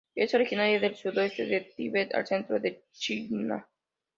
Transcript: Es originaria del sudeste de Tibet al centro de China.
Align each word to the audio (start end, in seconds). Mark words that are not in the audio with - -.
Es 0.15 0.33
originaria 0.33 0.79
del 0.79 0.95
sudeste 0.95 1.45
de 1.45 1.61
Tibet 1.61 2.15
al 2.15 2.25
centro 2.25 2.59
de 2.59 2.81
China. 2.91 3.67